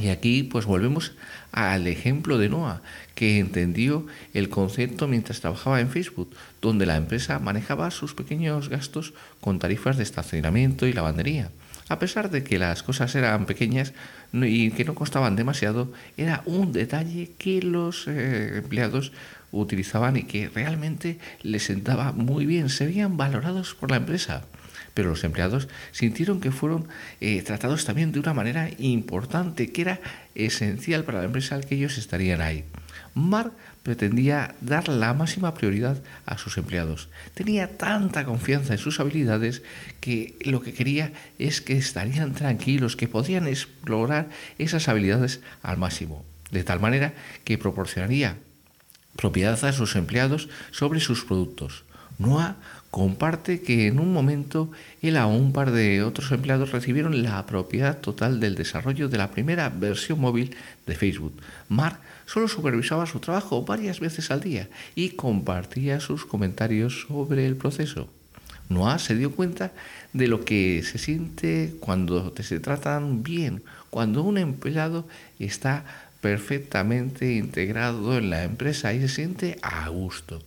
Y 0.00 0.08
aquí 0.08 0.42
pues 0.42 0.66
volvemos 0.66 1.12
al 1.52 1.86
ejemplo 1.86 2.36
de 2.36 2.48
Noah, 2.48 2.82
que 3.14 3.38
entendió 3.38 4.06
el 4.32 4.48
concepto 4.48 5.06
mientras 5.06 5.40
trabajaba 5.40 5.80
en 5.80 5.88
Facebook, 5.88 6.34
donde 6.60 6.84
la 6.84 6.96
empresa 6.96 7.38
manejaba 7.38 7.90
sus 7.92 8.14
pequeños 8.14 8.68
gastos 8.68 9.14
con 9.40 9.60
tarifas 9.60 9.96
de 9.96 10.02
estacionamiento 10.02 10.86
y 10.86 10.92
lavandería. 10.92 11.50
A 11.88 11.98
pesar 11.98 12.30
de 12.30 12.42
que 12.42 12.58
las 12.58 12.82
cosas 12.82 13.14
eran 13.14 13.46
pequeñas 13.46 13.92
y 14.32 14.70
que 14.70 14.84
no 14.84 14.94
costaban 14.94 15.36
demasiado, 15.36 15.92
era 16.16 16.42
un 16.46 16.72
detalle 16.72 17.30
que 17.38 17.62
los 17.62 18.08
eh, 18.08 18.56
empleados 18.56 19.12
utilizaban 19.60 20.16
y 20.16 20.24
que 20.24 20.48
realmente 20.48 21.18
les 21.42 21.64
sentaba 21.64 22.12
muy 22.12 22.46
bien, 22.46 22.68
se 22.68 22.86
veían 22.86 23.16
valorados 23.16 23.74
por 23.74 23.90
la 23.90 23.96
empresa. 23.96 24.44
Pero 24.94 25.10
los 25.10 25.24
empleados 25.24 25.68
sintieron 25.90 26.40
que 26.40 26.52
fueron 26.52 26.86
eh, 27.20 27.42
tratados 27.42 27.84
también 27.84 28.12
de 28.12 28.20
una 28.20 28.34
manera 28.34 28.70
importante, 28.78 29.72
que 29.72 29.82
era 29.82 30.00
esencial 30.34 31.04
para 31.04 31.18
la 31.18 31.24
empresa 31.24 31.56
al 31.56 31.66
que 31.66 31.74
ellos 31.74 31.98
estarían 31.98 32.40
ahí. 32.40 32.64
Mark 33.14 33.52
pretendía 33.82 34.54
dar 34.60 34.88
la 34.88 35.12
máxima 35.14 35.54
prioridad 35.54 36.02
a 36.26 36.38
sus 36.38 36.56
empleados. 36.58 37.08
Tenía 37.34 37.76
tanta 37.76 38.24
confianza 38.24 38.72
en 38.72 38.78
sus 38.78 38.98
habilidades 38.98 39.62
que 40.00 40.36
lo 40.40 40.62
que 40.62 40.72
quería 40.72 41.12
es 41.38 41.60
que 41.60 41.76
estarían 41.76 42.32
tranquilos, 42.32 42.96
que 42.96 43.08
podían 43.08 43.46
explorar 43.46 44.28
esas 44.58 44.88
habilidades 44.88 45.40
al 45.62 45.76
máximo, 45.76 46.24
de 46.50 46.64
tal 46.64 46.80
manera 46.80 47.14
que 47.44 47.58
proporcionaría 47.58 48.36
propiedad 49.16 49.62
a 49.64 49.72
sus 49.72 49.96
empleados 49.96 50.48
sobre 50.70 51.00
sus 51.00 51.24
productos. 51.24 51.84
Noah 52.18 52.56
comparte 52.90 53.60
que 53.60 53.88
en 53.88 53.98
un 53.98 54.12
momento 54.12 54.70
él 55.02 55.16
a 55.16 55.26
un 55.26 55.52
par 55.52 55.72
de 55.72 56.04
otros 56.04 56.30
empleados 56.30 56.70
recibieron 56.70 57.24
la 57.24 57.44
propiedad 57.44 57.98
total 57.98 58.38
del 58.38 58.54
desarrollo 58.54 59.08
de 59.08 59.18
la 59.18 59.32
primera 59.32 59.68
versión 59.68 60.20
móvil 60.20 60.54
de 60.86 60.94
Facebook. 60.94 61.34
Mark 61.68 61.98
solo 62.26 62.46
supervisaba 62.46 63.06
su 63.06 63.18
trabajo 63.18 63.64
varias 63.64 63.98
veces 63.98 64.30
al 64.30 64.40
día 64.40 64.68
y 64.94 65.10
compartía 65.10 65.98
sus 65.98 66.24
comentarios 66.24 67.06
sobre 67.08 67.46
el 67.46 67.56
proceso. 67.56 68.08
Noah 68.68 68.98
se 68.98 69.16
dio 69.16 69.32
cuenta 69.32 69.72
de 70.12 70.28
lo 70.28 70.44
que 70.44 70.82
se 70.84 70.98
siente 70.98 71.74
cuando 71.80 72.32
te 72.32 72.42
se 72.42 72.60
tratan 72.60 73.22
bien, 73.22 73.62
cuando 73.90 74.22
un 74.22 74.38
empleado 74.38 75.06
está 75.38 75.84
perfectamente 76.24 77.34
integrado 77.34 78.16
en 78.16 78.30
la 78.30 78.44
empresa 78.44 78.94
y 78.94 79.00
se 79.00 79.08
siente 79.08 79.58
a 79.60 79.86
gusto. 79.90 80.42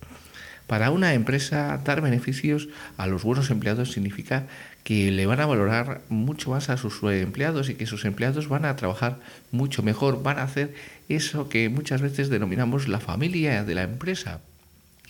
Para 0.65 0.89
una 0.89 1.13
empresa, 1.13 1.79
dar 1.86 2.01
beneficios 2.01 2.67
a 2.98 3.05
los 3.05 3.22
buenos 3.22 3.51
empleados 3.51 3.91
significa 3.91 4.48
que 4.84 5.12
le 5.12 5.27
van 5.27 5.39
a 5.39 5.46
valorar 5.46 6.01
mucho 6.10 6.50
más 6.50 6.72
a 6.72 6.77
sus 6.77 7.03
empleados 7.03 7.69
y 7.69 7.75
que 7.75 7.86
sus 7.86 8.05
empleados 8.05 8.48
van 8.48 8.65
a 8.65 8.75
trabajar 8.75 9.19
mucho 9.51 9.84
mejor, 9.84 10.24
van 10.24 10.39
a 10.39 10.43
hacer 10.50 10.74
eso 11.10 11.48
que 11.48 11.69
muchas 11.69 12.01
veces 12.01 12.29
denominamos 12.29 12.88
la 12.88 13.00
familia 13.00 13.63
de 13.63 13.75
la 13.75 13.84
empresa 13.84 14.41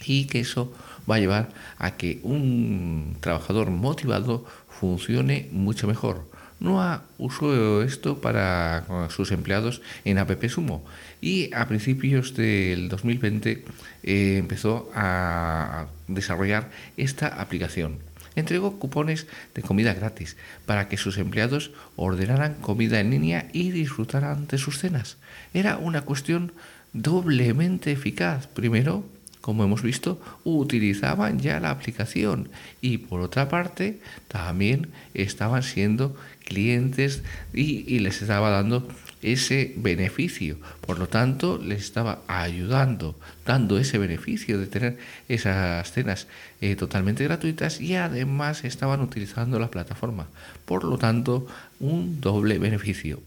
y 0.05 0.25
que 0.25 0.41
eso 0.41 0.75
va 1.09 1.15
a 1.15 1.19
llevar 1.19 1.47
a 1.77 1.91
que 1.91 2.19
un 2.24 3.15
trabajador 3.21 3.69
motivado 3.69 4.45
funcione 4.67 5.47
mucho 5.53 5.88
mejor. 5.88 6.27
Noah 6.60 7.04
usó 7.18 7.84
esto 7.84 8.20
para 8.20 8.84
sus 9.10 9.32
empleados 9.32 9.82
en 10.06 10.18
App 10.18 10.44
Sumo 10.50 10.84
y 11.22 11.54
a 11.54 11.68
principios 11.68 12.34
del 12.36 12.90
2020 12.90 13.66
eh, 14.04 14.38
empezó 14.38 14.90
a 14.96 15.88
desarrollar 16.08 16.70
esta 16.98 17.28
aplicación. 17.28 18.00
entregó 18.36 18.78
cupones 18.78 19.26
de 19.56 19.64
comida 19.64 19.94
gratis 19.94 20.38
para 20.68 20.88
que 20.88 20.98
sus 20.98 21.18
empleados 21.18 21.72
ordenaran 21.96 22.56
comida 22.56 23.00
en 23.00 23.10
línea 23.10 23.48
y 23.52 23.72
disfrutaran 23.72 24.46
de 24.48 24.60
sus 24.60 24.78
cenas. 24.78 25.18
Era 25.54 25.78
una 25.78 26.02
cuestión 26.02 26.54
doblemente 26.94 27.92
eficaz. 27.92 28.48
Primero, 28.48 29.04
como 29.41 29.63
hemos 29.63 29.82
visto, 29.82 30.20
utilizaban 30.44 31.39
ya 31.39 31.60
la 31.60 31.72
aplicación 31.72 32.50
y 32.82 32.98
por 32.98 33.22
otra 33.22 33.50
parte 33.50 34.00
también 34.27 34.89
estaban 35.13 35.63
siendo 35.63 36.15
clientes 36.44 37.24
y, 37.53 38.00
les 38.00 38.22
estaba 38.22 38.50
dando 38.50 38.88
ese 39.22 39.74
beneficio. 39.77 40.58
Por 40.86 41.00
lo 41.00 41.08
tanto, 41.08 41.58
les 41.58 41.82
estaba 41.82 42.20
ayudando, 42.27 43.15
dando 43.46 43.77
ese 43.79 43.98
beneficio 43.98 44.60
de 44.60 44.67
tener 44.67 44.98
esas 45.27 45.91
cenas 45.91 46.27
eh, 46.62 46.75
totalmente 46.75 47.24
gratuitas 47.24 47.82
y 47.82 47.96
además 47.96 48.63
estaban 48.63 49.01
utilizando 49.01 49.60
la 49.60 49.72
plataforma. 49.72 50.27
Por 50.65 50.84
lo 50.84 50.98
tanto, 50.98 51.48
un 51.79 52.22
doble 52.22 52.60
beneficio. 52.60 53.22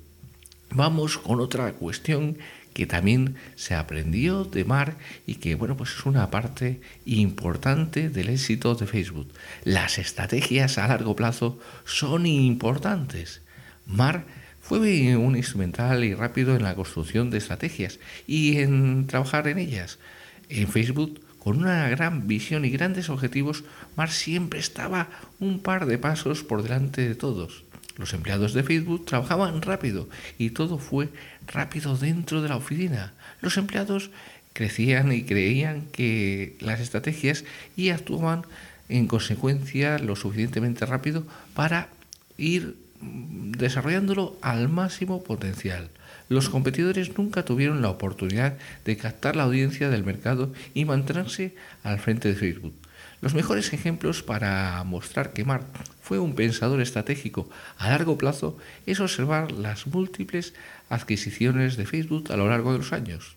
Vamos 0.73 1.19
con 1.19 1.41
otra 1.41 1.73
cuestión 1.73 2.39
que 2.73 2.87
también 2.87 3.37
se 3.57 3.75
aprendió 3.75 4.45
de 4.45 4.65
Mar 4.65 4.97
y 5.27 5.37
que 5.37 5.55
bueno 5.55 5.77
pues 5.77 5.91
es 5.91 6.07
una 6.07 6.31
parte 6.31 6.81
importante 7.05 8.09
del 8.09 8.29
éxito 8.29 8.75
de 8.75 8.87
Facebook. 8.87 9.29
Las 9.65 9.99
estrategias 9.99 10.79
a 10.79 10.89
largo 10.89 11.17
plazo 11.17 11.59
son 11.85 12.27
importantes. 12.27 13.43
Mar 13.87 14.25
fue 14.61 15.17
un 15.17 15.37
instrumental 15.37 16.05
y 16.05 16.15
rápido 16.15 16.55
en 16.55 16.63
la 16.63 16.77
construcción 16.77 17.31
de 17.31 17.39
estrategias 17.39 17.99
y 18.27 18.59
en 18.59 19.07
trabajar 19.09 19.49
en 19.49 19.59
ellas. 19.59 19.99
En 20.49 20.69
Facebook, 20.69 21.21
con 21.39 21.59
una 21.59 21.89
gran 21.89 22.29
visión 22.29 22.65
y 22.65 22.71
grandes 22.71 23.09
objetivos, 23.09 23.65
Mar 23.97 24.11
siempre 24.11 24.61
estaba 24.61 25.09
un 25.41 25.61
par 25.61 25.87
de 25.87 25.99
pasos 25.99 26.45
por 26.45 26.63
delante 26.63 27.09
de 27.09 27.15
todos. 27.15 27.65
Los 28.01 28.15
empleados 28.15 28.55
de 28.55 28.63
Facebook 28.63 29.05
trabajaban 29.05 29.61
rápido 29.61 30.09
y 30.39 30.51
todo 30.51 30.79
fue 30.79 31.11
rápido 31.47 31.99
dentro 31.99 32.41
de 32.41 32.49
la 32.49 32.57
oficina. 32.57 33.13
Los 33.43 33.59
empleados 33.59 34.11
crecían 34.55 35.13
y 35.13 35.23
creían 35.25 35.83
que 35.93 36.57
las 36.61 36.81
estrategias 36.81 37.45
y 37.77 37.91
actuaban 37.91 38.45
en 38.89 39.07
consecuencia 39.07 39.99
lo 39.99 40.17
suficientemente 40.17 40.87
rápido 40.87 41.27
para 41.55 41.91
ir 42.39 42.75
desarrollándolo 43.03 44.39
al 44.41 44.71
máximo 44.71 45.23
potencial. 45.23 45.91
Los 46.31 46.49
competidores 46.49 47.19
nunca 47.19 47.45
tuvieron 47.45 47.83
la 47.83 47.91
oportunidad 47.91 48.57
de 48.87 48.97
captar 48.97 49.37
la 49.37 49.43
audiencia 49.43 49.91
del 49.91 50.05
mercado 50.05 50.55
y 50.73 50.87
mantenerse 50.87 51.55
al 51.83 51.99
frente 51.99 52.29
de 52.29 52.35
Facebook. 52.35 52.73
Los 53.21 53.35
mejores 53.35 53.73
ejemplos 53.73 54.23
para 54.23 54.83
mostrar 54.85 55.33
que 55.33 55.45
Mark 55.45 55.67
fue 56.01 56.19
un 56.19 56.35
pensador 56.35 56.81
estratégico 56.81 57.49
a 57.77 57.91
largo 57.91 58.17
plazo 58.17 58.57
es 58.87 58.99
observar 58.99 59.53
las 59.53 59.87
múltiples 59.87 60.55
adquisiciones 60.89 61.77
de 61.77 61.87
Facebook 61.87 62.33
a 62.33 62.37
lo 62.37 62.49
largo 62.49 62.73
de 62.73 62.79
los 62.79 62.93
años. 62.93 63.37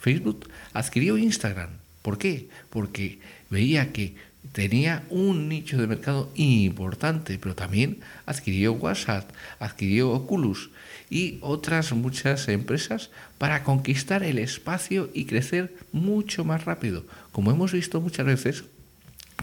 Facebook 0.00 0.48
adquirió 0.74 1.16
Instagram. 1.16 1.70
¿Por 2.02 2.18
qué? 2.18 2.48
Porque 2.68 3.20
veía 3.48 3.92
que 3.92 4.16
tenía 4.50 5.04
un 5.08 5.48
nicho 5.48 5.78
de 5.78 5.86
mercado 5.86 6.30
importante, 6.34 7.38
pero 7.38 7.54
también 7.54 8.00
adquirió 8.26 8.72
WhatsApp, 8.72 9.30
adquirió 9.60 10.10
Oculus 10.10 10.70
y 11.08 11.38
otras 11.40 11.92
muchas 11.92 12.48
empresas 12.48 13.10
para 13.38 13.62
conquistar 13.62 14.24
el 14.24 14.38
espacio 14.38 15.10
y 15.14 15.24
crecer 15.24 15.72
mucho 15.92 16.44
más 16.44 16.64
rápido. 16.64 17.04
Como 17.30 17.50
hemos 17.50 17.72
visto 17.72 18.00
muchas 18.00 18.26
veces, 18.26 18.64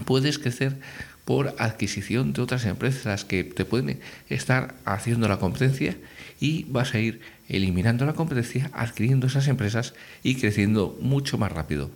puedes 0.04 0.38
crecer 0.38 0.76
por 1.24 1.54
adquisición 1.58 2.32
de 2.32 2.42
otras 2.42 2.64
empresas 2.64 3.24
que 3.24 3.44
te 3.44 3.64
pueden 3.64 4.00
estar 4.28 4.74
haciendo 4.84 5.28
la 5.28 5.38
competencia 5.38 5.96
y 6.40 6.64
vas 6.64 6.94
a 6.94 6.98
ir 6.98 7.20
eliminando 7.48 8.06
la 8.06 8.14
competencia, 8.14 8.70
adquiriendo 8.74 9.26
esas 9.26 9.48
empresas 9.48 9.94
y 10.22 10.36
creciendo 10.36 10.98
mucho 11.00 11.38
más 11.38 11.52
rápido. 11.52 11.90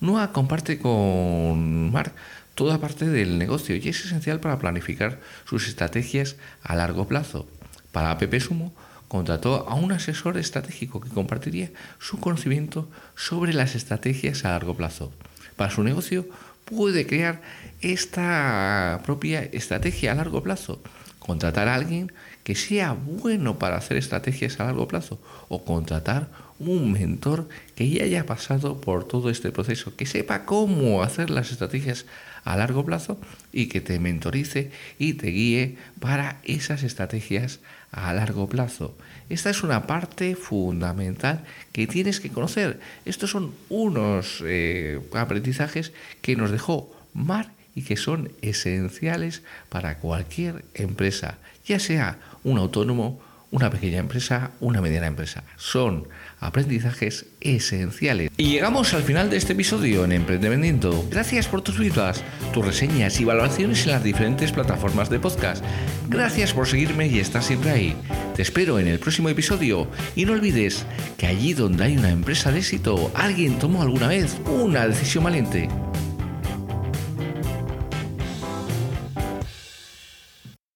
NUA 0.00 0.32
comparte 0.32 0.78
con 0.78 1.92
Mark 1.92 2.12
toda 2.54 2.78
parte 2.78 3.06
del 3.06 3.38
negocio 3.38 3.76
y 3.76 3.88
es 3.88 4.04
esencial 4.04 4.40
para 4.40 4.58
planificar 4.58 5.20
sus 5.44 5.68
estrategias 5.68 6.36
a 6.62 6.76
largo 6.76 7.06
plazo. 7.06 7.48
Para 7.92 8.10
App 8.10 8.34
Sumo 8.40 8.72
contrató 9.08 9.68
a 9.68 9.74
un 9.74 9.92
asesor 9.92 10.38
estratégico 10.38 11.00
que 11.00 11.08
compartiría 11.08 11.70
su 11.98 12.20
conocimiento 12.20 12.88
sobre 13.16 13.52
las 13.52 13.74
estrategias 13.74 14.44
a 14.44 14.50
largo 14.50 14.76
plazo. 14.76 15.12
Para 15.56 15.70
su 15.70 15.82
negocio 15.82 16.28
puede 16.70 17.06
crear 17.06 17.40
esta 17.80 19.00
propia 19.04 19.42
estrategia 19.42 20.12
a 20.12 20.14
largo 20.14 20.42
plazo. 20.42 20.80
Contratar 21.18 21.68
a 21.68 21.74
alguien 21.74 22.12
que 22.44 22.54
sea 22.54 22.92
bueno 22.92 23.58
para 23.58 23.76
hacer 23.76 23.96
estrategias 23.96 24.58
a 24.58 24.64
largo 24.64 24.88
plazo 24.88 25.20
o 25.48 25.64
contratar 25.64 26.28
un 26.58 26.92
mentor 26.92 27.48
que 27.74 27.88
ya 27.88 28.04
haya 28.04 28.26
pasado 28.26 28.80
por 28.80 29.04
todo 29.04 29.30
este 29.30 29.50
proceso, 29.50 29.96
que 29.96 30.06
sepa 30.06 30.44
cómo 30.44 31.02
hacer 31.02 31.30
las 31.30 31.52
estrategias 31.52 32.06
a 32.44 32.56
largo 32.56 32.84
plazo 32.84 33.18
y 33.52 33.66
que 33.66 33.80
te 33.80 33.98
mentorice 33.98 34.70
y 34.98 35.14
te 35.14 35.28
guíe 35.28 35.76
para 35.98 36.40
esas 36.44 36.82
estrategias 36.82 37.60
a 37.92 38.12
largo 38.12 38.48
plazo. 38.48 38.96
Esta 39.30 39.48
es 39.48 39.62
una 39.62 39.86
parte 39.86 40.34
fundamental 40.34 41.44
que 41.72 41.86
tienes 41.86 42.18
que 42.18 42.30
conocer. 42.30 42.80
Estos 43.04 43.30
son 43.30 43.54
unos 43.68 44.42
eh, 44.44 45.00
aprendizajes 45.14 45.92
que 46.20 46.34
nos 46.34 46.50
dejó 46.50 46.90
Mar 47.14 47.52
y 47.76 47.82
que 47.82 47.96
son 47.96 48.32
esenciales 48.42 49.42
para 49.68 49.98
cualquier 49.98 50.64
empresa, 50.74 51.38
ya 51.64 51.78
sea 51.78 52.18
un 52.42 52.58
autónomo, 52.58 53.20
una 53.50 53.70
pequeña 53.70 53.98
empresa, 53.98 54.52
una 54.60 54.80
mediana 54.80 55.06
empresa. 55.06 55.44
Son 55.56 56.08
aprendizajes 56.38 57.26
esenciales. 57.40 58.30
Y 58.36 58.50
llegamos 58.52 58.94
al 58.94 59.02
final 59.02 59.30
de 59.30 59.36
este 59.36 59.54
episodio 59.54 60.04
en 60.04 60.12
Emprendevendiendo. 60.12 61.04
Gracias 61.10 61.48
por 61.48 61.62
tus 61.62 61.78
vidas, 61.78 62.22
tus 62.52 62.64
reseñas 62.64 63.20
y 63.20 63.24
valoraciones 63.24 63.84
en 63.84 63.92
las 63.92 64.04
diferentes 64.04 64.52
plataformas 64.52 65.10
de 65.10 65.20
podcast. 65.20 65.64
Gracias 66.08 66.52
por 66.52 66.66
seguirme 66.66 67.08
y 67.08 67.18
estar 67.18 67.42
siempre 67.42 67.70
ahí. 67.70 67.96
Te 68.34 68.42
espero 68.42 68.78
en 68.78 68.86
el 68.86 68.98
próximo 68.98 69.28
episodio 69.28 69.88
y 70.14 70.24
no 70.24 70.32
olvides 70.32 70.86
que 71.16 71.26
allí 71.26 71.52
donde 71.52 71.84
hay 71.84 71.98
una 71.98 72.10
empresa 72.10 72.52
de 72.52 72.58
éxito, 72.58 73.10
alguien 73.14 73.58
tomó 73.58 73.82
alguna 73.82 74.08
vez 74.08 74.36
una 74.46 74.86
decisión 74.86 75.24
valiente. 75.24 75.68